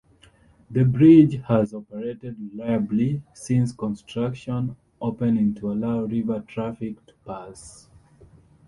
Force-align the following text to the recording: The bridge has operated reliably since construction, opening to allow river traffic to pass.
The 0.71 0.83
bridge 0.83 1.43
has 1.43 1.75
operated 1.75 2.35
reliably 2.39 3.21
since 3.35 3.71
construction, 3.71 4.75
opening 4.99 5.53
to 5.53 5.71
allow 5.71 6.05
river 6.05 6.43
traffic 6.47 7.05
to 7.05 7.13
pass. 7.23 7.87